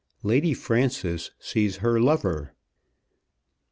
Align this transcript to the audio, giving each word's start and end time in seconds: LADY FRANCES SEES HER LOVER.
LADY 0.23 0.55
FRANCES 0.55 1.29
SEES 1.37 1.75
HER 1.75 1.99
LOVER. 2.01 2.55